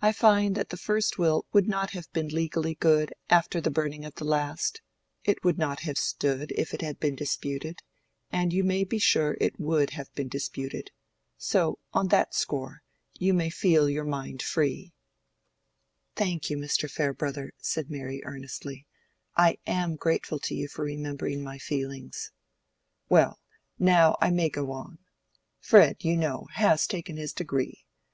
I 0.00 0.12
find 0.12 0.54
that 0.54 0.70
the 0.70 0.78
first 0.78 1.18
will 1.18 1.44
would 1.52 1.68
not 1.68 1.90
have 1.90 2.10
been 2.14 2.28
legally 2.28 2.74
good 2.74 3.12
after 3.28 3.60
the 3.60 3.70
burning 3.70 4.06
of 4.06 4.14
the 4.14 4.24
last; 4.24 4.80
it 5.22 5.44
would 5.44 5.58
not 5.58 5.80
have 5.80 5.98
stood 5.98 6.50
if 6.52 6.72
it 6.72 6.80
had 6.80 6.98
been 6.98 7.14
disputed, 7.14 7.82
and 8.30 8.54
you 8.54 8.64
may 8.64 8.84
be 8.84 8.98
sure 8.98 9.36
it 9.38 9.60
would 9.60 9.90
have 9.90 10.10
been 10.14 10.28
disputed. 10.28 10.92
So, 11.36 11.78
on 11.92 12.08
that 12.08 12.32
score, 12.34 12.82
you 13.18 13.34
may 13.34 13.50
feel 13.50 13.90
your 13.90 14.06
mind 14.06 14.40
free." 14.40 14.94
"Thank 16.16 16.48
you, 16.48 16.56
Mr. 16.56 16.90
Farebrother," 16.90 17.52
said 17.58 17.90
Mary, 17.90 18.22
earnestly. 18.24 18.86
"I 19.36 19.58
am 19.66 19.96
grateful 19.96 20.38
to 20.38 20.54
you 20.54 20.68
for 20.68 20.86
remembering 20.86 21.42
my 21.44 21.58
feelings." 21.58 22.32
"Well, 23.10 23.38
now 23.78 24.16
I 24.22 24.30
may 24.30 24.48
go 24.48 24.72
on. 24.72 25.00
Fred, 25.60 26.02
you 26.02 26.16
know, 26.16 26.46
has 26.54 26.86
taken 26.86 27.18
his 27.18 27.34
degree. 27.34 27.84